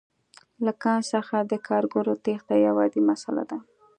له 0.65 0.71
کان 0.83 1.01
څخه 1.13 1.37
د 1.51 1.53
کارګرو 1.67 2.13
تېښته 2.25 2.55
یوه 2.65 2.81
عادي 2.85 3.01
مسئله 3.09 3.43
ده 3.49 3.57